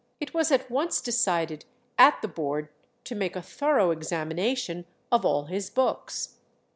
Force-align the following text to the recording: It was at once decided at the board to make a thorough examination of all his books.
It 0.19 0.33
was 0.33 0.51
at 0.51 0.67
once 0.71 0.99
decided 0.99 1.65
at 1.95 2.23
the 2.23 2.27
board 2.27 2.69
to 3.03 3.13
make 3.13 3.35
a 3.35 3.41
thorough 3.43 3.91
examination 3.91 4.87
of 5.11 5.23
all 5.25 5.43
his 5.45 5.69
books. 5.69 6.37